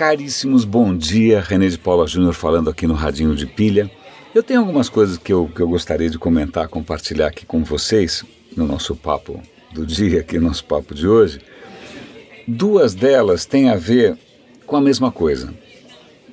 Caríssimos, 0.00 0.64
bom 0.64 0.96
dia. 0.96 1.42
René 1.42 1.68
de 1.68 1.78
Paula 1.78 2.06
Júnior 2.06 2.32
falando 2.32 2.70
aqui 2.70 2.86
no 2.86 2.94
Radinho 2.94 3.36
de 3.36 3.44
Pilha. 3.44 3.90
Eu 4.34 4.42
tenho 4.42 4.60
algumas 4.60 4.88
coisas 4.88 5.18
que 5.18 5.30
eu, 5.30 5.46
que 5.54 5.60
eu 5.60 5.68
gostaria 5.68 6.08
de 6.08 6.18
comentar, 6.18 6.68
compartilhar 6.68 7.26
aqui 7.26 7.44
com 7.44 7.62
vocês 7.62 8.24
no 8.56 8.66
nosso 8.66 8.96
papo 8.96 9.42
do 9.70 9.84
dia, 9.84 10.20
aqui 10.20 10.38
no 10.38 10.46
nosso 10.46 10.64
papo 10.64 10.94
de 10.94 11.06
hoje. 11.06 11.42
Duas 12.48 12.94
delas 12.94 13.44
têm 13.44 13.68
a 13.68 13.76
ver 13.76 14.16
com 14.64 14.74
a 14.74 14.80
mesma 14.80 15.12
coisa, 15.12 15.52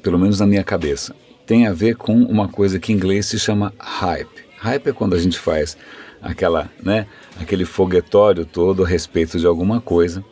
pelo 0.01 0.17
menos 0.17 0.39
na 0.39 0.47
minha 0.47 0.63
cabeça. 0.63 1.13
Tem 1.45 1.67
a 1.67 1.73
ver 1.73 1.97
com 1.97 2.15
uma 2.15 2.47
coisa 2.47 2.79
que 2.79 2.93
em 2.93 2.95
inglês 2.95 3.25
se 3.25 3.37
chama 3.37 3.73
hype. 3.77 4.45
Hype 4.59 4.87
é 4.87 4.93
quando 4.93 5.13
a 5.13 5.19
gente 5.19 5.37
faz 5.37 5.77
aquela, 6.21 6.71
né, 6.81 7.05
aquele 7.37 7.65
foguetório 7.65 8.45
todo 8.45 8.85
a 8.85 8.87
respeito 8.87 9.37
de 9.37 9.45
alguma 9.45 9.81
coisa, 9.81 10.23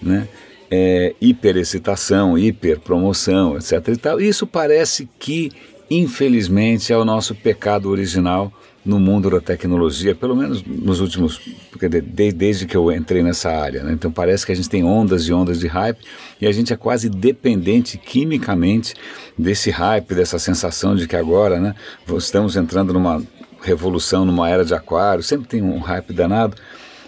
né? 0.00 0.28
É, 0.76 1.14
hiperexcitação, 1.20 2.36
hiperpromoção, 2.36 3.56
etc. 3.56 3.88
E 3.88 3.96
tal. 3.96 4.20
Isso 4.20 4.46
parece 4.46 5.08
que, 5.18 5.52
infelizmente, 5.88 6.92
é 6.92 6.96
o 6.96 7.04
nosso 7.04 7.34
pecado 7.34 7.88
original 7.88 8.52
no 8.84 9.00
mundo 9.00 9.30
da 9.30 9.40
tecnologia, 9.40 10.14
pelo 10.14 10.36
menos 10.36 10.62
nos 10.62 11.00
últimos, 11.00 11.40
de, 11.80 12.32
desde 12.32 12.66
que 12.66 12.76
eu 12.76 12.92
entrei 12.92 13.22
nessa 13.22 13.50
área. 13.50 13.82
Né? 13.82 13.92
Então 13.92 14.12
parece 14.12 14.44
que 14.44 14.52
a 14.52 14.54
gente 14.54 14.68
tem 14.68 14.84
ondas 14.84 15.22
e 15.22 15.32
ondas 15.32 15.58
de 15.58 15.66
hype 15.66 15.98
e 16.40 16.46
a 16.46 16.52
gente 16.52 16.72
é 16.72 16.76
quase 16.76 17.08
dependente 17.08 17.96
quimicamente 17.96 18.94
desse 19.38 19.70
hype, 19.70 20.14
dessa 20.14 20.38
sensação 20.38 20.94
de 20.94 21.08
que 21.08 21.16
agora 21.16 21.58
né, 21.58 21.74
estamos 22.18 22.56
entrando 22.56 22.92
numa 22.92 23.22
revolução, 23.62 24.26
numa 24.26 24.50
era 24.50 24.64
de 24.64 24.74
aquário, 24.74 25.22
sempre 25.22 25.48
tem 25.48 25.62
um 25.62 25.78
hype 25.78 26.12
danado. 26.12 26.54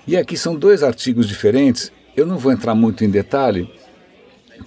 E 0.06 0.16
aqui 0.16 0.36
são 0.36 0.54
dois 0.54 0.82
artigos 0.82 1.28
diferentes, 1.28 1.92
eu 2.16 2.26
não 2.26 2.38
vou 2.38 2.52
entrar 2.52 2.74
muito 2.74 3.04
em 3.04 3.10
detalhe, 3.10 3.70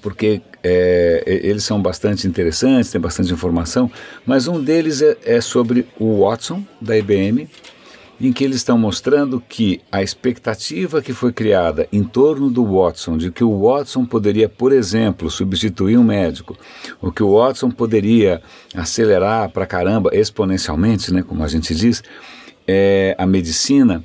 porque 0.02 0.42
é, 0.64 1.24
eles 1.26 1.64
são 1.64 1.82
bastante 1.82 2.28
interessantes, 2.28 2.92
tem 2.92 3.02
bastante 3.02 3.34
informação, 3.34 3.92
mas 4.26 4.48
um 4.48 4.62
deles 4.62 5.02
é, 5.02 5.18
é 5.26 5.42
sobre 5.42 5.88
o 6.00 6.24
Watson, 6.24 6.64
da 6.80 6.98
IBM, 6.98 7.50
em 8.22 8.34
que 8.34 8.44
eles 8.44 8.58
estão 8.58 8.78
mostrando 8.78 9.42
que 9.42 9.80
a 9.90 10.04
expectativa 10.04 11.02
que 11.02 11.14
foi 11.14 11.32
criada 11.32 11.88
em 11.92 12.04
torno 12.04 12.50
do 12.50 12.66
Watson, 12.66 13.18
de 13.18 13.32
que 13.32 13.44
o 13.44 13.62
Watson 13.62 14.06
poderia, 14.06 14.50
por 14.50 14.74
exemplo, 14.74 15.30
substituir 15.30 15.98
um 15.98 16.04
médico, 16.04 16.58
ou 17.02 17.12
que 17.12 17.24
o 17.24 17.38
Watson 17.38 17.72
poderia 17.72 18.42
acelerar 18.76 19.50
para 19.50 19.66
caramba, 19.66 20.10
exponencialmente, 20.14 21.14
né, 21.14 21.24
como 21.24 21.44
a 21.44 21.48
gente 21.48 21.74
diz, 21.74 22.04
é, 22.68 23.16
a 23.18 23.26
medicina, 23.26 24.04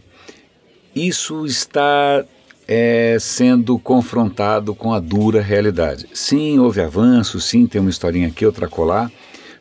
isso 0.94 1.44
está 1.44 2.24
é 2.66 3.16
sendo 3.20 3.78
confrontado 3.78 4.74
com 4.74 4.92
a 4.92 5.00
dura 5.00 5.40
realidade. 5.40 6.06
Sim, 6.12 6.58
houve 6.58 6.80
avanço, 6.80 7.40
sim, 7.40 7.66
tem 7.66 7.80
uma 7.80 7.90
historinha 7.90 8.28
aqui, 8.28 8.46
outra 8.46 8.68
colar, 8.68 9.10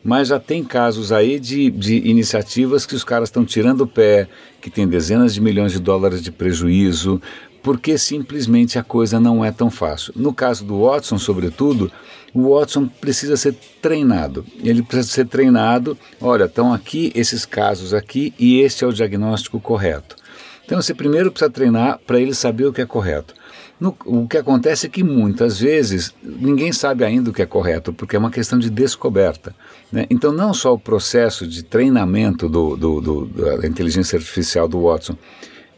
mas 0.02 0.28
já 0.28 0.38
tem 0.38 0.62
casos 0.62 1.12
aí 1.12 1.38
de, 1.38 1.70
de 1.70 1.96
iniciativas 2.08 2.86
que 2.86 2.94
os 2.94 3.04
caras 3.04 3.28
estão 3.28 3.44
tirando 3.44 3.82
o 3.82 3.86
pé, 3.86 4.28
que 4.60 4.70
tem 4.70 4.86
dezenas 4.86 5.34
de 5.34 5.40
milhões 5.40 5.72
de 5.72 5.78
dólares 5.78 6.22
de 6.22 6.30
prejuízo, 6.30 7.20
porque 7.62 7.96
simplesmente 7.96 8.78
a 8.78 8.82
coisa 8.82 9.18
não 9.18 9.42
é 9.42 9.50
tão 9.50 9.70
fácil. 9.70 10.12
No 10.14 10.34
caso 10.34 10.64
do 10.64 10.82
Watson, 10.82 11.18
sobretudo, 11.18 11.90
o 12.34 12.54
Watson 12.54 12.86
precisa 12.86 13.38
ser 13.38 13.54
treinado. 13.80 14.44
Ele 14.62 14.82
precisa 14.82 15.14
ser 15.14 15.26
treinado. 15.26 15.96
Olha, 16.20 16.44
estão 16.44 16.74
aqui 16.74 17.10
esses 17.14 17.46
casos 17.46 17.94
aqui 17.94 18.34
e 18.38 18.60
este 18.60 18.84
é 18.84 18.86
o 18.86 18.92
diagnóstico 18.92 19.58
correto. 19.58 20.16
Então 20.64 20.80
você 20.80 20.94
primeiro 20.94 21.30
precisa 21.30 21.50
treinar 21.50 22.00
para 22.06 22.20
ele 22.20 22.34
saber 22.34 22.64
o 22.66 22.72
que 22.72 22.80
é 22.80 22.86
correto. 22.86 23.34
No, 23.78 23.96
o 24.06 24.26
que 24.26 24.38
acontece 24.38 24.86
é 24.86 24.88
que 24.88 25.02
muitas 25.02 25.58
vezes 25.58 26.14
ninguém 26.22 26.72
sabe 26.72 27.04
ainda 27.04 27.30
o 27.30 27.32
que 27.32 27.42
é 27.42 27.46
correto, 27.46 27.92
porque 27.92 28.16
é 28.16 28.18
uma 28.18 28.30
questão 28.30 28.58
de 28.58 28.70
descoberta. 28.70 29.54
Né? 29.90 30.06
Então, 30.08 30.32
não 30.32 30.54
só 30.54 30.72
o 30.72 30.78
processo 30.78 31.46
de 31.46 31.62
treinamento 31.62 32.48
do, 32.48 32.76
do, 32.76 33.00
do, 33.00 33.26
da 33.26 33.66
inteligência 33.66 34.16
artificial 34.16 34.68
do 34.68 34.82
Watson 34.82 35.16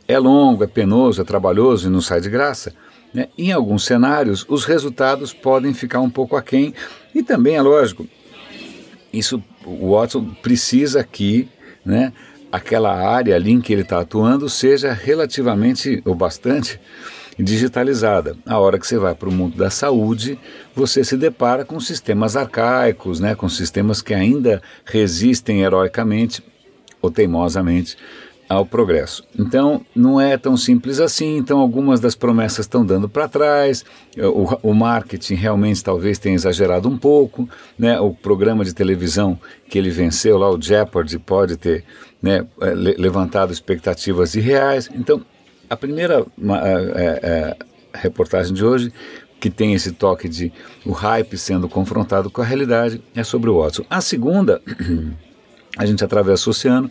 é 0.07 0.19
longo, 0.19 0.63
é 0.63 0.67
penoso, 0.67 1.21
é 1.21 1.25
trabalhoso 1.25 1.89
e 1.89 1.91
não 1.91 2.01
sai 2.01 2.21
de 2.21 2.29
graça. 2.29 2.73
Né? 3.13 3.29
Em 3.37 3.51
alguns 3.51 3.85
cenários, 3.85 4.45
os 4.49 4.65
resultados 4.65 5.33
podem 5.33 5.73
ficar 5.73 6.01
um 6.01 6.11
pouco 6.11 6.37
aquém, 6.37 6.75
e 7.15 7.23
também 7.23 7.57
é 7.57 7.63
lógico, 7.63 8.07
isso 9.13 9.43
o 9.65 9.93
Watson 9.93 10.25
precisa 10.43 11.01
aqui 11.01 11.49
né, 11.85 12.13
aquela 12.51 12.95
área 12.95 13.35
ali 13.35 13.53
em 13.53 13.61
que 13.61 13.73
ele 13.73 13.83
está 13.83 14.01
atuando 14.01 14.49
seja 14.49 14.93
relativamente 14.93 16.03
ou 16.05 16.15
bastante 16.15 16.81
digitalizada. 17.39 18.37
A 18.47 18.59
hora 18.59 18.79
que 18.79 18.87
você 18.87 18.99
vai 18.99 19.15
para 19.15 19.29
o 19.29 19.33
mundo 19.33 19.57
da 19.57 19.69
saúde, 19.69 20.39
você 20.75 21.05
se 21.05 21.17
depara 21.17 21.65
com 21.65 21.79
sistemas 21.79 22.37
arcaicos, 22.37 23.21
né, 23.21 23.35
com 23.35 23.49
sistemas 23.49 24.01
que 24.01 24.15
ainda 24.15 24.63
resistem 24.85 25.63
heroicamente 25.63 26.43
ou 27.03 27.11
teimosamente 27.11 27.97
ao 28.49 28.65
progresso. 28.65 29.25
Então, 29.37 29.85
não 29.95 30.21
é 30.21 30.37
tão 30.39 30.57
simples 30.57 31.01
assim. 31.01 31.37
Então, 31.37 31.59
algumas 31.59 31.99
das 31.99 32.15
promessas 32.15 32.61
estão 32.61 32.87
dando 32.87 33.09
para 33.09 33.29
trás. 33.29 33.85
O, 34.17 34.71
o, 34.71 34.75
marketing 34.75 35.35
realmente 35.35 35.83
talvez 35.83 36.19
tenha 36.19 36.37
exagerado 36.37 36.89
um 36.89 36.97
pouco. 36.97 37.49
Né? 37.79 37.99
O 37.99 38.15
programa 38.15 38.65
de 38.65 38.73
televisão 38.73 39.39
que 39.69 39.77
ele 39.77 39.91
venceu 39.91 40.39
lá, 40.39 40.49
o 40.49 40.61
Jeopardy, 40.61 41.19
pode 41.19 41.57
ter 41.57 41.85
né, 42.23 42.47
é, 42.61 42.71
levantado 42.75 43.53
expectativas 43.53 44.35
irreais. 44.35 44.91
Então, 44.95 45.25
a 45.69 45.77
primeira 45.77 46.25
é, 46.95 47.21
é, 47.23 47.57
reportagem 47.95 48.55
de 48.55 48.65
hoje 48.65 48.93
que 49.39 49.51
tem 49.51 49.75
esse 49.75 49.93
toque 49.93 50.29
de 50.29 50.53
o 50.85 50.93
hype 50.93 51.37
sendo 51.37 51.69
confrontado 51.69 52.31
com 52.31 52.41
a 52.41 52.45
realidade 52.45 53.03
é 53.15 53.23
sobre 53.23 53.51
o 53.51 53.61
Watson. 53.61 53.85
A 53.91 54.01
segunda, 54.01 54.63
a 55.77 55.85
gente 55.85 56.03
atravessa 56.03 56.49
o 56.49 56.51
oceano 56.51 56.91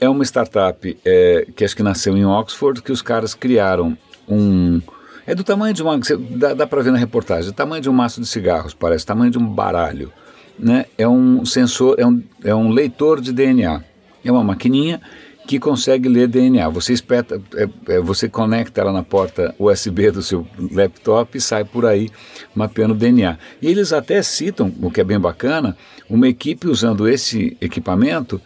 é 0.00 0.08
uma 0.08 0.24
startup 0.24 0.98
é, 1.04 1.46
que 1.54 1.64
acho 1.64 1.76
que 1.76 1.82
nasceu 1.82 2.16
em 2.16 2.24
Oxford, 2.24 2.82
que 2.82 2.90
os 2.90 3.02
caras 3.02 3.34
criaram 3.34 3.96
um. 4.26 4.80
É 5.26 5.34
do 5.34 5.44
tamanho 5.44 5.74
de 5.74 5.82
uma. 5.82 6.00
Dá, 6.30 6.54
dá 6.54 6.66
para 6.66 6.82
ver 6.82 6.90
na 6.90 6.98
reportagem, 6.98 7.50
do 7.50 7.54
tamanho 7.54 7.82
de 7.82 7.90
um 7.90 7.92
maço 7.92 8.20
de 8.20 8.26
cigarros, 8.26 8.72
parece, 8.72 9.04
tamanho 9.04 9.30
de 9.30 9.38
um 9.38 9.46
baralho. 9.46 10.10
Né? 10.58 10.86
É 10.96 11.06
um 11.06 11.44
sensor, 11.44 11.96
é 11.98 12.06
um, 12.06 12.22
é 12.42 12.54
um 12.54 12.70
leitor 12.70 13.20
de 13.20 13.32
DNA. 13.32 13.84
É 14.24 14.30
uma 14.30 14.44
maquininha 14.44 15.00
que 15.46 15.58
consegue 15.58 16.08
ler 16.08 16.28
DNA. 16.28 16.68
Você 16.68 16.92
espeta, 16.92 17.42
é, 17.56 17.68
é, 17.94 18.00
você 18.00 18.28
conecta 18.28 18.80
ela 18.80 18.92
na 18.92 19.02
porta 19.02 19.54
USB 19.58 20.10
do 20.10 20.22
seu 20.22 20.46
laptop 20.70 21.36
e 21.36 21.40
sai 21.40 21.64
por 21.64 21.86
aí 21.86 22.08
mapeando 22.54 22.94
DNA. 22.94 23.36
E 23.60 23.66
eles 23.66 23.92
até 23.92 24.22
citam, 24.22 24.72
o 24.80 24.90
que 24.90 25.00
é 25.00 25.04
bem 25.04 25.18
bacana, 25.18 25.76
uma 26.08 26.28
equipe 26.28 26.68
usando 26.68 27.08
esse 27.08 27.56
equipamento 27.60 28.40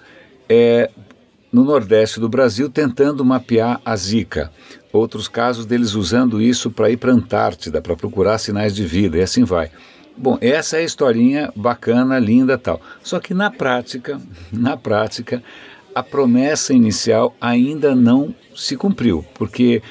é, 0.48 0.90
no 1.52 1.62
Nordeste 1.62 2.18
do 2.18 2.28
Brasil 2.28 2.70
tentando 2.70 3.24
mapear 3.24 3.80
a 3.84 3.94
Zika. 3.96 4.50
Outros 4.92 5.28
casos 5.28 5.66
deles 5.66 5.94
usando 5.94 6.40
isso 6.40 6.70
para 6.70 6.90
ir 6.90 6.96
para 6.96 7.12
a 7.12 7.14
Antártida, 7.14 7.82
para 7.82 7.96
procurar 7.96 8.38
sinais 8.38 8.74
de 8.74 8.84
vida, 8.84 9.18
e 9.18 9.20
assim 9.20 9.44
vai. 9.44 9.70
Bom, 10.16 10.38
essa 10.40 10.76
é 10.76 10.80
a 10.80 10.84
historinha 10.84 11.52
bacana, 11.56 12.18
linda 12.18 12.56
tal. 12.56 12.80
Só 13.02 13.18
que 13.18 13.34
na 13.34 13.50
prática, 13.50 14.20
na 14.52 14.76
prática, 14.76 15.42
a 15.94 16.02
promessa 16.02 16.72
inicial 16.72 17.34
ainda 17.40 17.94
não 17.94 18.34
se 18.54 18.76
cumpriu, 18.76 19.24
porque 19.34 19.82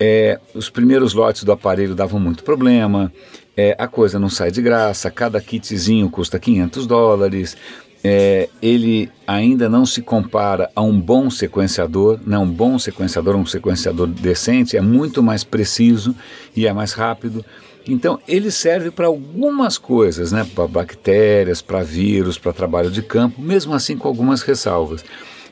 é, 0.00 0.38
os 0.54 0.70
primeiros 0.70 1.14
lotes 1.14 1.44
do 1.44 1.52
aparelho 1.52 1.94
davam 1.94 2.20
muito 2.20 2.44
problema, 2.44 3.12
é, 3.56 3.74
a 3.78 3.86
coisa 3.86 4.18
não 4.18 4.28
sai 4.28 4.50
de 4.50 4.60
graça, 4.60 5.10
cada 5.10 5.40
kitzinho 5.40 6.10
custa 6.10 6.38
500 6.38 6.86
dólares, 6.86 7.56
é, 8.04 8.48
ele 8.62 9.10
ainda 9.26 9.68
não 9.68 9.84
se 9.84 10.02
compara 10.02 10.70
a 10.76 10.82
um 10.82 11.00
bom 11.00 11.30
sequenciador, 11.30 12.20
né? 12.26 12.38
um 12.38 12.48
bom 12.48 12.78
sequenciador, 12.78 13.34
um 13.34 13.46
sequenciador 13.46 14.06
decente, 14.06 14.76
é 14.76 14.80
muito 14.80 15.22
mais 15.22 15.42
preciso 15.42 16.14
e 16.54 16.66
é 16.66 16.72
mais 16.72 16.92
rápido. 16.92 17.44
Então, 17.88 18.18
ele 18.26 18.50
serve 18.50 18.90
para 18.90 19.06
algumas 19.06 19.78
coisas, 19.78 20.32
né? 20.32 20.46
para 20.54 20.66
bactérias, 20.66 21.62
para 21.62 21.82
vírus, 21.82 22.38
para 22.38 22.52
trabalho 22.52 22.90
de 22.90 23.02
campo, 23.02 23.40
mesmo 23.40 23.74
assim 23.74 23.96
com 23.96 24.08
algumas 24.08 24.42
ressalvas. 24.42 25.04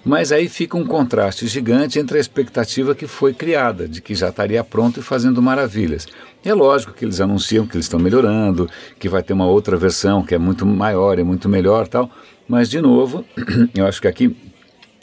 Mas 0.05 0.33
aí 0.33 0.49
fica 0.49 0.77
um 0.77 0.85
contraste 0.85 1.47
gigante 1.47 1.99
entre 1.99 2.19
a 2.19 2.21
expectativa 2.21 2.95
que 2.95 3.07
foi 3.07 3.33
criada, 3.33 3.89
de 3.89 4.03
que 4.03 4.15
já 4.15 4.29
estaria 4.29 4.63
pronto 4.63 5.01
e 5.01 5.03
fazendo 5.03 5.41
maravilhas. 5.41 6.07
É 6.45 6.53
lógico 6.53 6.93
que 6.93 7.07
eles 7.07 7.23
anunciam 7.23 7.67
que 7.67 7.77
eles 7.77 7.87
estão 7.87 7.99
melhorando, 7.99 8.69
que 8.99 9.09
vai 9.09 9.23
ter 9.23 9.33
uma 9.33 9.47
outra 9.47 9.79
versão 9.79 10.23
que 10.23 10.35
é 10.35 10.39
muito 10.39 10.67
maior 10.67 11.19
e 11.19 11.25
muito 11.25 11.49
melhor 11.49 11.89
tal, 11.89 12.11
mas, 12.47 12.69
de 12.69 12.81
novo, 12.81 13.25
eu 13.75 13.87
acho 13.87 14.03
que 14.03 14.09
aqui 14.09 14.37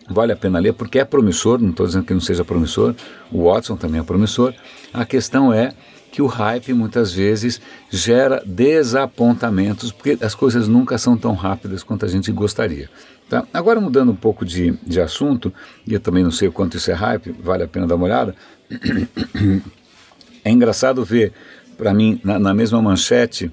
vale 0.08 0.34
a 0.34 0.36
pena 0.36 0.60
ler 0.60 0.74
porque 0.74 1.00
é 1.00 1.06
promissor, 1.06 1.60
não 1.60 1.72
estou 1.72 1.88
dizendo 1.88 2.06
que 2.06 2.14
não 2.14 2.22
seja 2.22 2.46
promissor, 2.46 2.94
o 3.32 3.46
Watson 3.46 3.76
também 3.76 4.00
é 4.00 4.04
promissor. 4.04 4.54
A 4.94 5.06
questão 5.06 5.52
é 5.52 5.74
que 6.12 6.22
o 6.22 6.28
hype 6.28 6.74
muitas 6.74 7.14
vezes 7.14 7.62
gera 7.90 8.44
desapontamentos, 8.46 9.92
porque 9.92 10.18
as 10.22 10.36
coisas 10.36 10.68
nunca 10.68 10.98
são 10.98 11.18
tão 11.18 11.34
rápidas 11.34 11.84
quanto 11.84 12.06
a 12.06 12.10
gente 12.10 12.32
gostaria. 12.32 12.90
Tá? 13.30 13.48
Agora, 13.54 13.80
mudando 13.80 14.12
um 14.12 14.16
pouco 14.16 14.46
de, 14.46 14.72
de 14.86 15.00
assunto, 15.00 15.54
e 15.88 15.94
eu 15.94 16.00
também 16.00 16.22
não 16.22 16.32
sei 16.32 16.50
o 16.50 16.52
quanto 16.52 16.76
isso 16.76 16.92
é 16.92 16.94
hype, 16.94 17.34
vale 17.42 17.64
a 17.64 17.68
pena 17.68 17.88
dar 17.88 17.96
uma 17.96 18.06
olhada. 18.06 18.36
É 20.44 20.50
engraçado 20.50 21.06
ver, 21.06 21.32
para 21.78 21.94
mim, 21.94 22.20
na, 22.24 22.40
na 22.40 22.52
mesma 22.52 22.82
manchete, 22.82 23.52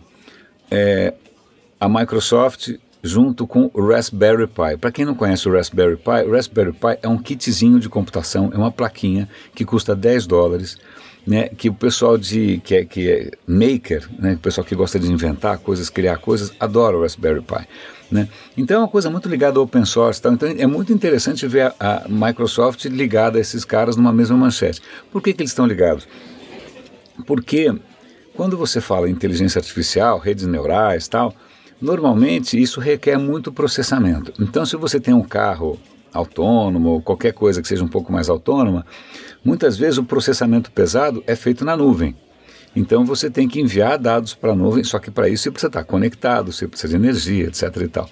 é, 0.70 1.12
a 1.78 1.86
Microsoft 1.86 2.70
junto 3.02 3.46
com 3.46 3.70
o 3.72 3.86
Raspberry 3.86 4.46
Pi. 4.46 4.76
Para 4.80 4.90
quem 4.90 5.04
não 5.04 5.14
conhece 5.14 5.48
o 5.48 5.52
Raspberry 5.52 5.96
Pi, 5.96 6.26
o 6.26 6.32
Raspberry 6.32 6.72
Pi 6.72 6.98
é 7.02 7.08
um 7.08 7.18
kitzinho 7.18 7.78
de 7.78 7.88
computação, 7.88 8.50
é 8.52 8.56
uma 8.56 8.72
plaquinha 8.72 9.28
que 9.54 9.64
custa 9.64 9.94
10 9.94 10.26
dólares, 10.26 10.76
né, 11.28 11.50
que 11.50 11.68
o 11.68 11.74
pessoal 11.74 12.16
de 12.16 12.58
que 12.64 12.74
é, 12.74 12.84
que 12.86 13.10
é 13.10 13.30
maker, 13.46 14.08
né, 14.18 14.32
o 14.32 14.38
pessoal 14.38 14.64
que 14.64 14.74
gosta 14.74 14.98
de 14.98 15.12
inventar 15.12 15.58
coisas, 15.58 15.90
criar 15.90 16.16
coisas, 16.16 16.54
adora 16.58 16.96
o 16.96 17.02
Raspberry 17.02 17.42
Pi. 17.42 17.68
Né? 18.10 18.26
Então 18.56 18.78
é 18.78 18.80
uma 18.80 18.88
coisa 18.88 19.10
muito 19.10 19.28
ligada 19.28 19.58
ao 19.58 19.64
open 19.66 19.84
source. 19.84 20.22
Tal. 20.22 20.32
Então 20.32 20.48
é 20.48 20.66
muito 20.66 20.90
interessante 20.90 21.46
ver 21.46 21.74
a, 21.78 22.04
a, 22.04 22.08
Microsoft 22.08 22.86
ligada 22.86 23.36
a 23.36 23.42
esses 23.42 23.62
caras 23.62 23.94
numa 23.94 24.10
mesma 24.10 24.38
manchete. 24.38 24.80
Por 25.12 25.22
que, 25.22 25.34
que 25.34 25.42
eles 25.42 25.50
estão 25.50 25.66
ligados? 25.66 26.08
Porque 27.26 27.74
quando 28.34 28.56
você 28.56 28.80
fala 28.80 29.06
em 29.06 29.12
inteligência 29.12 29.58
artificial, 29.58 30.18
redes 30.18 30.46
neurais 30.46 31.08
tal, 31.08 31.34
normalmente 31.78 32.58
isso 32.58 32.80
requer 32.80 33.18
muito 33.18 33.52
processamento. 33.52 34.32
Então 34.40 34.64
se 34.64 34.76
você 34.76 34.98
tem 34.98 35.12
um 35.12 35.22
carro 35.22 35.78
autônomo 36.12 36.90
ou 36.90 37.02
qualquer 37.02 37.32
coisa 37.32 37.60
que 37.62 37.68
seja 37.68 37.84
um 37.84 37.88
pouco 37.88 38.12
mais 38.12 38.28
autônoma, 38.28 38.84
muitas 39.44 39.76
vezes 39.76 39.98
o 39.98 40.04
processamento 40.04 40.70
pesado 40.70 41.22
é 41.26 41.34
feito 41.34 41.64
na 41.64 41.76
nuvem. 41.76 42.14
Então 42.74 43.04
você 43.04 43.30
tem 43.30 43.48
que 43.48 43.60
enviar 43.60 43.98
dados 43.98 44.34
para 44.34 44.52
a 44.52 44.56
nuvem, 44.56 44.84
só 44.84 44.98
que 44.98 45.10
para 45.10 45.28
isso 45.28 45.44
você 45.44 45.50
precisa 45.50 45.68
estar 45.68 45.84
conectado, 45.84 46.52
você 46.52 46.66
precisa 46.68 46.90
de 46.90 46.96
energia, 46.96 47.46
etc. 47.46 47.62
E, 47.82 47.88
tal. 47.88 48.10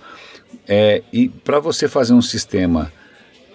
É, 0.67 1.03
e 1.13 1.29
para 1.29 1.61
você 1.61 1.89
fazer 1.89 2.15
um 2.15 2.23
sistema 2.23 2.91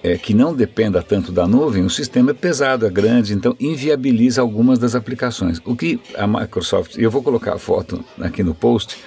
é, 0.03 0.17
que 0.17 0.33
não 0.33 0.55
dependa 0.55 1.01
tanto 1.01 1.31
da 1.31 1.47
nuvem, 1.47 1.83
o 1.83 1.89
sistema 1.89 2.31
é 2.31 2.33
pesado, 2.33 2.85
é 2.85 2.89
grande, 2.89 3.33
então 3.33 3.55
inviabiliza 3.59 4.41
algumas 4.41 4.79
das 4.79 4.95
aplicações. 4.95 5.59
O 5.65 5.75
que 5.75 5.99
a 6.15 6.25
Microsoft, 6.25 6.95
e 6.95 7.03
eu 7.03 7.11
vou 7.11 7.21
colocar 7.21 7.53
a 7.53 7.59
foto 7.59 8.03
aqui 8.19 8.44
no 8.44 8.55
post, 8.55 8.97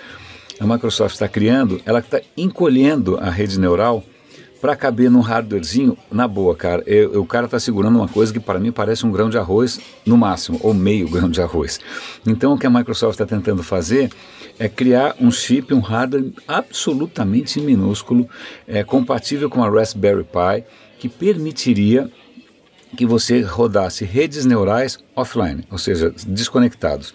a 0.60 0.66
Microsoft 0.66 1.14
está 1.14 1.26
criando, 1.26 1.80
ela 1.84 1.98
está 1.98 2.20
encolhendo 2.36 3.18
a 3.18 3.28
rede 3.28 3.58
neural 3.58 4.04
para 4.64 4.74
caber 4.74 5.10
num 5.10 5.20
hardwarezinho, 5.20 5.94
na 6.10 6.26
boa, 6.26 6.56
cara, 6.56 6.82
eu, 6.86 7.20
o 7.20 7.26
cara 7.26 7.44
está 7.44 7.60
segurando 7.60 7.96
uma 7.96 8.08
coisa 8.08 8.32
que 8.32 8.40
para 8.40 8.58
mim 8.58 8.72
parece 8.72 9.04
um 9.04 9.12
grão 9.12 9.28
de 9.28 9.36
arroz 9.36 9.78
no 10.06 10.16
máximo, 10.16 10.58
ou 10.62 10.72
meio 10.72 11.06
grão 11.12 11.28
de 11.28 11.42
arroz. 11.42 11.78
Então 12.26 12.54
o 12.54 12.58
que 12.58 12.66
a 12.66 12.70
Microsoft 12.70 13.12
está 13.12 13.26
tentando 13.26 13.62
fazer 13.62 14.10
é 14.58 14.66
criar 14.66 15.16
um 15.20 15.30
chip, 15.30 15.74
um 15.74 15.80
hardware 15.80 16.32
absolutamente 16.48 17.60
minúsculo, 17.60 18.26
é, 18.66 18.82
compatível 18.82 19.50
com 19.50 19.62
a 19.62 19.68
Raspberry 19.68 20.24
Pi, 20.24 20.64
que 20.98 21.10
permitiria 21.10 22.10
que 22.94 23.04
você 23.04 23.40
rodasse 23.42 24.04
redes 24.04 24.46
neurais 24.46 24.98
offline, 25.14 25.66
ou 25.70 25.78
seja, 25.78 26.14
desconectados. 26.26 27.12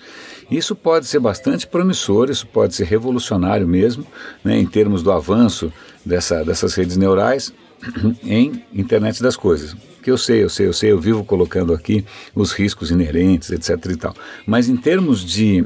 Isso 0.50 0.76
pode 0.76 1.06
ser 1.06 1.20
bastante 1.20 1.68
promissor, 1.68 2.30
isso 2.30 2.48
pode 2.48 2.76
ser 2.76 2.86
revolucionário 2.86 3.68
mesmo, 3.68 4.06
né, 4.44 4.58
em 4.58 4.66
termos 4.66 5.04
do 5.04 5.12
avanço 5.12 5.72
dessa, 6.04 6.44
dessas 6.44 6.74
redes 6.74 6.98
neurais 6.98 7.54
em 8.24 8.64
internet 8.74 9.22
das 9.22 9.38
coisas. 9.38 9.76
Que 10.02 10.10
eu 10.10 10.18
sei, 10.18 10.44
eu 10.44 10.50
sei, 10.50 10.68
eu 10.68 10.74
sei, 10.74 10.92
eu 10.92 11.00
vivo 11.00 11.24
colocando 11.24 11.74
aqui 11.74 12.04
os 12.34 12.52
riscos 12.52 12.90
inerentes, 12.90 13.52
etc. 13.52 13.86
e 13.92 13.96
tal. 13.96 14.16
Mas 14.46 14.68
em 14.70 14.76
termos 14.76 15.24
de, 15.24 15.66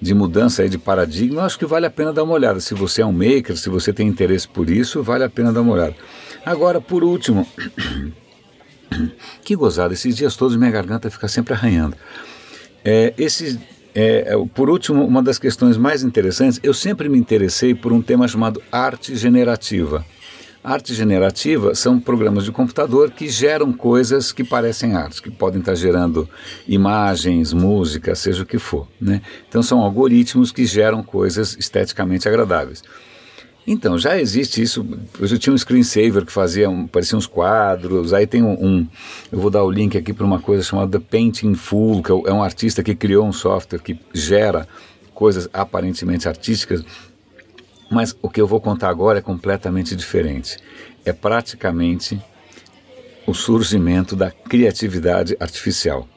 de 0.00 0.14
mudança 0.14 0.62
aí 0.62 0.68
de 0.68 0.78
paradigma, 0.78 1.42
eu 1.42 1.44
acho 1.44 1.58
que 1.58 1.66
vale 1.66 1.86
a 1.86 1.90
pena 1.90 2.12
dar 2.12 2.24
uma 2.24 2.34
olhada. 2.34 2.58
Se 2.58 2.74
você 2.74 3.02
é 3.02 3.06
um 3.06 3.12
maker, 3.12 3.56
se 3.56 3.68
você 3.68 3.92
tem 3.92 4.08
interesse 4.08 4.48
por 4.48 4.68
isso, 4.68 5.02
vale 5.02 5.24
a 5.24 5.30
pena 5.30 5.52
dar 5.52 5.60
uma 5.60 5.74
olhada. 5.74 5.94
Agora, 6.44 6.80
por 6.80 7.04
último, 7.04 7.46
que 9.44 9.54
gozada, 9.54 9.94
esses 9.94 10.16
dias 10.16 10.36
todos 10.36 10.56
minha 10.56 10.70
garganta 10.70 11.10
fica 11.10 11.28
sempre 11.28 11.54
arranhando. 11.54 11.96
É, 12.84 13.14
esses 13.18 13.58
é, 13.94 14.34
é, 14.34 14.46
por 14.54 14.70
último, 14.70 15.04
uma 15.04 15.22
das 15.22 15.38
questões 15.38 15.76
mais 15.76 16.02
interessantes, 16.02 16.60
eu 16.62 16.72
sempre 16.72 17.08
me 17.08 17.18
interessei 17.18 17.74
por 17.74 17.92
um 17.92 18.00
tema 18.00 18.28
chamado 18.28 18.62
arte 18.70 19.16
generativa. 19.16 20.04
Arte 20.62 20.92
generativa 20.92 21.74
são 21.74 21.98
programas 21.98 22.44
de 22.44 22.52
computador 22.52 23.10
que 23.10 23.28
geram 23.28 23.72
coisas 23.72 24.30
que 24.30 24.44
parecem 24.44 24.94
arte, 24.94 25.22
que 25.22 25.30
podem 25.30 25.60
estar 25.60 25.74
gerando 25.74 26.28
imagens, 26.68 27.54
música, 27.54 28.14
seja 28.14 28.42
o 28.42 28.46
que 28.46 28.58
for. 28.58 28.86
Né? 29.00 29.22
Então 29.48 29.62
são 29.62 29.80
algoritmos 29.80 30.52
que 30.52 30.66
geram 30.66 31.02
coisas 31.02 31.56
esteticamente 31.58 32.28
agradáveis. 32.28 32.82
Então, 33.66 33.98
já 33.98 34.18
existe 34.18 34.62
isso. 34.62 34.86
Eu 35.18 35.38
tinha 35.38 35.52
um 35.52 35.58
screensaver 35.58 36.24
que 36.24 36.32
fazia, 36.32 36.68
um, 36.68 36.86
parecia 36.86 37.16
uns 37.16 37.26
quadros. 37.26 38.12
Aí 38.12 38.26
tem 38.26 38.42
um, 38.42 38.52
um 38.52 38.88
eu 39.30 39.38
vou 39.38 39.50
dar 39.50 39.62
o 39.62 39.70
link 39.70 39.96
aqui 39.96 40.12
para 40.12 40.24
uma 40.24 40.40
coisa 40.40 40.62
chamada 40.62 40.98
Painting 40.98 41.54
Full, 41.54 42.02
que 42.02 42.10
é, 42.10 42.14
é 42.26 42.32
um 42.32 42.42
artista 42.42 42.82
que 42.82 42.94
criou 42.94 43.26
um 43.26 43.32
software 43.32 43.78
que 43.78 43.98
gera 44.12 44.66
coisas 45.14 45.48
aparentemente 45.52 46.26
artísticas. 46.26 46.84
Mas 47.90 48.16
o 48.22 48.30
que 48.30 48.40
eu 48.40 48.46
vou 48.46 48.60
contar 48.60 48.88
agora 48.88 49.18
é 49.18 49.22
completamente 49.22 49.94
diferente. 49.94 50.56
É 51.04 51.12
praticamente 51.12 52.20
o 53.26 53.34
surgimento 53.34 54.16
da 54.16 54.30
criatividade 54.30 55.36
artificial. 55.38 56.08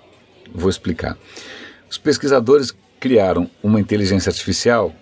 Vou 0.54 0.70
explicar. 0.70 1.18
Os 1.90 1.98
pesquisadores 1.98 2.74
criaram 3.00 3.50
uma 3.62 3.80
inteligência 3.80 4.30
artificial 4.30 4.94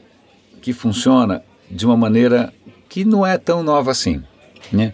que 0.61 0.73
funciona 0.73 1.43
de 1.71 1.85
uma 1.85 1.97
maneira 1.97 2.53
que 2.89 3.05
não 3.05 3.25
é 3.25 3.37
tão 3.37 3.63
nova 3.63 3.91
assim. 3.91 4.23
Né? 4.71 4.93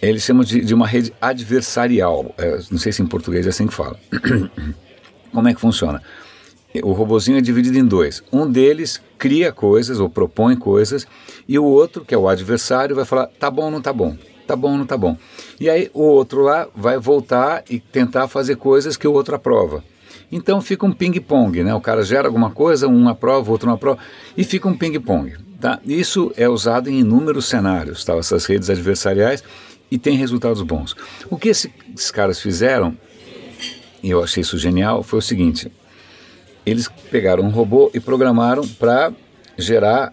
Eles 0.00 0.22
chamam 0.22 0.44
de, 0.44 0.60
de 0.60 0.74
uma 0.74 0.86
rede 0.86 1.12
adversarial. 1.20 2.34
É, 2.38 2.58
não 2.70 2.78
sei 2.78 2.92
se 2.92 3.02
em 3.02 3.06
português 3.06 3.46
é 3.46 3.50
assim 3.50 3.66
que 3.66 3.74
fala. 3.74 3.98
Como 5.32 5.48
é 5.48 5.54
que 5.54 5.60
funciona? 5.60 6.02
O 6.82 6.92
robozinho 6.92 7.38
é 7.38 7.40
dividido 7.40 7.78
em 7.78 7.84
dois. 7.84 8.22
Um 8.32 8.50
deles 8.50 9.00
cria 9.16 9.52
coisas 9.52 10.00
ou 10.00 10.10
propõe 10.10 10.56
coisas 10.56 11.06
e 11.46 11.58
o 11.58 11.64
outro, 11.64 12.04
que 12.04 12.14
é 12.14 12.18
o 12.18 12.28
adversário, 12.28 12.96
vai 12.96 13.04
falar: 13.04 13.26
tá 13.38 13.50
bom, 13.50 13.70
não 13.70 13.80
tá 13.80 13.92
bom, 13.92 14.16
tá 14.46 14.56
bom, 14.56 14.76
não 14.76 14.84
tá 14.84 14.96
bom. 14.96 15.16
E 15.60 15.70
aí 15.70 15.90
o 15.94 16.02
outro 16.02 16.42
lá 16.42 16.68
vai 16.74 16.98
voltar 16.98 17.62
e 17.70 17.78
tentar 17.78 18.26
fazer 18.26 18.56
coisas 18.56 18.96
que 18.96 19.06
o 19.06 19.12
outro 19.12 19.36
aprova. 19.36 19.84
Então 20.32 20.60
fica 20.60 20.84
um 20.84 20.92
ping-pong, 20.92 21.62
né? 21.62 21.74
O 21.74 21.80
cara 21.80 22.02
gera 22.02 22.26
alguma 22.26 22.50
coisa, 22.50 22.88
um 22.88 23.08
aprova, 23.08 23.50
outro 23.52 23.68
não 23.68 23.74
aprova, 23.74 23.98
e 24.36 24.42
fica 24.42 24.68
um 24.68 24.76
ping-pong. 24.76 25.34
Tá? 25.64 25.80
Isso 25.86 26.30
é 26.36 26.46
usado 26.46 26.90
em 26.90 26.98
inúmeros 26.98 27.46
cenários, 27.46 28.04
tá? 28.04 28.14
essas 28.16 28.44
redes 28.44 28.68
adversariais, 28.68 29.42
e 29.90 29.96
tem 29.96 30.14
resultados 30.14 30.60
bons. 30.60 30.94
O 31.30 31.38
que 31.38 31.48
esses 31.48 32.10
caras 32.12 32.38
fizeram, 32.38 32.94
e 34.02 34.10
eu 34.10 34.22
achei 34.22 34.42
isso 34.42 34.58
genial, 34.58 35.02
foi 35.02 35.20
o 35.20 35.22
seguinte: 35.22 35.72
eles 36.66 36.86
pegaram 37.10 37.44
um 37.44 37.48
robô 37.48 37.90
e 37.94 37.98
programaram 37.98 38.68
para 38.68 39.10
gerar 39.56 40.12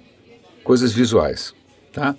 coisas 0.63 0.93
visuais. 0.93 1.53
Tá? 1.91 2.15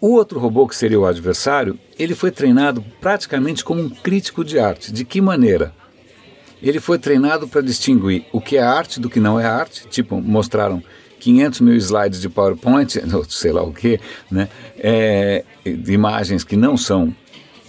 O 0.00 0.12
outro 0.12 0.38
robô, 0.38 0.68
que 0.68 0.76
seria 0.76 1.00
o 1.00 1.04
adversário, 1.04 1.76
ele 1.98 2.14
foi 2.14 2.30
treinado 2.30 2.80
praticamente 3.00 3.64
como 3.64 3.82
um 3.82 3.90
crítico 3.90 4.44
de 4.44 4.60
arte. 4.60 4.92
De 4.92 5.04
que 5.04 5.20
maneira? 5.20 5.74
Ele 6.62 6.78
foi 6.78 6.96
treinado 6.96 7.48
para 7.48 7.60
distinguir 7.60 8.24
o 8.30 8.40
que 8.40 8.56
é 8.56 8.62
arte 8.62 9.00
do 9.00 9.10
que 9.10 9.18
não 9.18 9.40
é 9.40 9.46
arte. 9.46 9.84
Tipo, 9.88 10.20
mostraram 10.20 10.80
500 11.22 11.60
mil 11.60 11.76
slides 11.76 12.20
de 12.20 12.28
PowerPoint, 12.28 13.00
sei 13.30 13.52
lá 13.52 13.62
o 13.62 13.72
que, 13.72 14.00
né, 14.28 14.48
é, 14.76 15.44
de 15.64 15.92
imagens 15.92 16.42
que 16.42 16.56
não 16.56 16.76
são, 16.76 17.14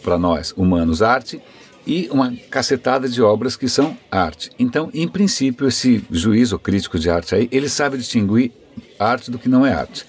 para 0.02 0.18
nós, 0.18 0.52
humanos, 0.58 1.02
arte, 1.02 1.40
e 1.86 2.10
uma 2.12 2.34
cacetada 2.50 3.08
de 3.08 3.22
obras 3.22 3.56
que 3.56 3.70
são 3.70 3.96
arte. 4.10 4.50
Então, 4.58 4.90
em 4.94 5.08
princípio, 5.08 5.68
esse 5.68 6.04
juiz 6.10 6.52
ou 6.52 6.58
crítico 6.58 6.98
de 6.98 7.10
arte 7.10 7.36
aí, 7.36 7.48
ele 7.52 7.70
sabe 7.70 7.98
distinguir 7.98 8.52
arte 8.98 9.30
do 9.30 9.38
que 9.38 9.48
não 9.48 9.66
é 9.66 9.72
arte. 9.72 10.06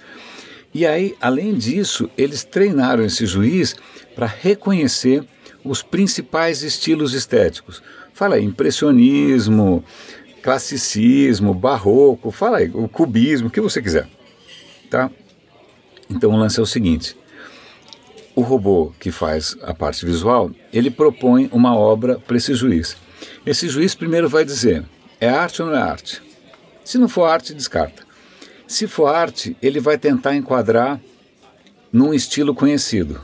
E 0.73 0.87
aí, 0.87 1.15
além 1.21 1.55
disso, 1.55 2.09
eles 2.17 2.45
treinaram 2.45 3.05
esse 3.05 3.27
juiz 3.27 3.77
para 4.15 4.27
reconhecer 4.27 5.23
os 5.63 5.83
principais 5.83 6.63
estilos 6.63 7.13
estéticos. 7.13 7.83
Fala 8.13 8.37
aí, 8.37 8.45
impressionismo, 8.45 9.85
classicismo, 10.45 11.55
barroco, 11.55 12.31
fala 12.31 12.59
aí, 12.59 12.71
o 12.75 12.87
cubismo, 12.87 13.49
o 13.49 13.51
que 13.51 13.63
você 13.63 13.81
quiser, 13.81 14.07
tá? 14.91 15.11
Então 16.11 16.31
o 16.31 16.37
lance 16.37 16.61
é 16.61 16.63
o 16.63 16.67
seguinte: 16.67 17.17
o 18.37 18.43
robô 18.43 18.93
que 19.01 19.11
faz 19.11 19.57
a 19.63 19.73
parte 19.73 20.05
visual, 20.05 20.51
ele 20.71 20.91
propõe 20.91 21.49
uma 21.51 21.75
obra 21.75 22.19
para 22.19 22.37
esse 22.37 22.55
juiz. 22.55 22.95
Esse 23.47 23.71
juiz 23.71 23.95
primeiro 23.95 24.29
vai 24.29 24.45
dizer: 24.45 24.85
é 25.19 25.31
arte 25.31 25.63
ou 25.63 25.69
não 25.69 25.77
é 25.79 25.81
arte? 25.81 26.21
Se 26.85 26.99
não 26.99 27.09
for 27.09 27.25
arte, 27.25 27.55
descarta. 27.55 28.03
Se 28.69 28.87
for 28.87 29.07
arte, 29.07 29.57
ele 29.63 29.81
vai 29.81 29.97
tentar 29.97 30.37
enquadrar 30.37 31.01
num 31.91 32.13
estilo 32.13 32.55
conhecido. 32.55 33.19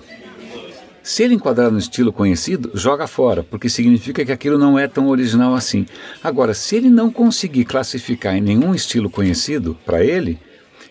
Se 1.02 1.23
ele 1.23 1.35
enquadrar 1.35 1.71
no 1.71 1.78
estilo 1.78 2.12
conhecido, 2.12 2.71
joga 2.75 3.07
fora, 3.07 3.42
porque 3.42 3.69
significa 3.69 4.25
que 4.25 4.33
aquilo 4.33 4.59
não 4.59 4.78
é 4.78 4.87
tão 4.87 5.09
original 5.09 5.54
assim. 5.54 5.87
Agora, 6.23 6.52
se 6.52 6.76
ele 6.76 6.90
não 6.90 7.11
conseguir 7.11 7.64
classificar 7.64 8.37
em 8.37 8.40
nenhum 8.40 8.75
estilo 8.75 9.09
conhecido 9.09 9.76
para 9.85 10.04
ele, 10.04 10.38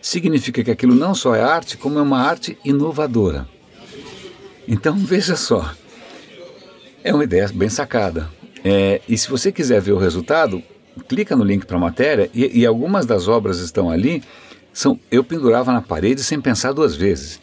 significa 0.01 0.63
que 0.63 0.71
aquilo 0.71 0.95
não 0.95 1.13
só 1.13 1.35
é 1.35 1.41
arte, 1.41 1.77
como 1.77 1.99
é 1.99 2.01
uma 2.01 2.19
arte 2.19 2.57
inovadora. 2.65 3.47
Então 4.67 4.95
veja 4.97 5.35
só, 5.35 5.73
é 7.03 7.13
uma 7.13 7.23
ideia 7.23 7.49
bem 7.53 7.69
sacada. 7.69 8.29
É, 8.63 9.01
e 9.07 9.17
se 9.17 9.29
você 9.29 9.51
quiser 9.51 9.79
ver 9.79 9.93
o 9.93 9.97
resultado, 9.97 10.61
clica 11.07 11.35
no 11.35 11.43
link 11.43 11.65
para 11.65 11.77
a 11.77 11.79
matéria 11.79 12.29
e, 12.33 12.59
e 12.59 12.65
algumas 12.65 13.05
das 13.05 13.27
obras 13.27 13.59
estão 13.59 13.89
ali 13.89 14.21
são 14.73 14.99
eu 15.09 15.23
pendurava 15.23 15.71
na 15.73 15.81
parede 15.81 16.23
sem 16.23 16.39
pensar 16.41 16.73
duas 16.73 16.95
vezes. 16.95 17.39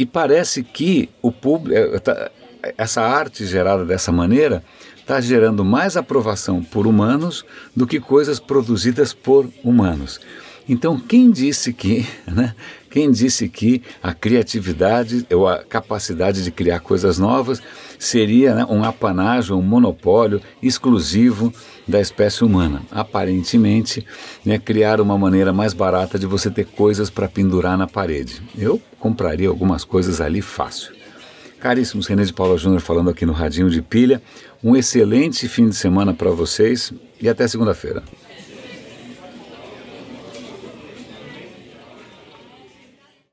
E 0.00 0.06
parece 0.06 0.62
que 0.62 1.10
o 1.20 1.30
público, 1.30 1.78
é, 1.78 2.32
essa 2.78 3.02
arte 3.02 3.44
gerada 3.44 3.84
dessa 3.84 4.10
maneira 4.10 4.64
está 4.96 5.20
gerando 5.20 5.62
mais 5.62 5.94
aprovação 5.94 6.62
por 6.62 6.86
humanos 6.86 7.44
do 7.76 7.86
que 7.86 8.00
coisas 8.00 8.40
produzidas 8.40 9.12
por 9.12 9.46
humanos. 9.62 10.18
Então, 10.66 10.98
quem 10.98 11.30
disse 11.30 11.74
que, 11.74 12.06
né, 12.26 12.54
quem 12.88 13.10
disse 13.10 13.46
que 13.46 13.82
a 14.02 14.14
criatividade 14.14 15.26
ou 15.30 15.46
a 15.46 15.58
capacidade 15.58 16.42
de 16.42 16.50
criar 16.50 16.80
coisas 16.80 17.18
novas 17.18 17.60
seria 17.98 18.54
né, 18.54 18.66
um 18.70 18.82
apanágio, 18.82 19.54
um 19.54 19.60
monopólio 19.62 20.40
exclusivo 20.62 21.52
da 21.86 22.00
espécie 22.00 22.42
humana? 22.42 22.80
Aparentemente, 22.90 24.06
né, 24.46 24.58
criar 24.58 24.98
uma 24.98 25.18
maneira 25.18 25.52
mais 25.52 25.74
barata 25.74 26.18
de 26.18 26.24
você 26.24 26.50
ter 26.50 26.64
coisas 26.64 27.10
para 27.10 27.28
pendurar 27.28 27.76
na 27.76 27.86
parede. 27.86 28.40
Eu 28.56 28.80
compraria 29.00 29.48
algumas 29.48 29.82
coisas 29.82 30.20
ali 30.20 30.40
fácil. 30.40 30.92
Caríssimos, 31.58 32.06
René 32.06 32.24
de 32.24 32.32
Paula 32.32 32.56
Júnior 32.56 32.80
falando 32.80 33.10
aqui 33.10 33.26
no 33.26 33.32
Radinho 33.32 33.68
de 33.68 33.82
Pilha. 33.82 34.22
Um 34.62 34.76
excelente 34.76 35.48
fim 35.48 35.68
de 35.68 35.74
semana 35.74 36.14
para 36.14 36.30
vocês 36.30 36.92
e 37.20 37.28
até 37.28 37.48
segunda-feira. 37.48 38.02